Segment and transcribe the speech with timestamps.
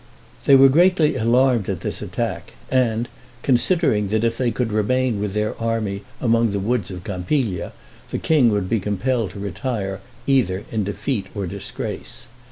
[0.45, 3.07] They were greatly alarmed at this attack, and,
[3.43, 7.71] considering that if they could remain with their army among the woods of Campiglia,
[8.09, 12.25] the king would be compelled to retire either in defeat or disgrace.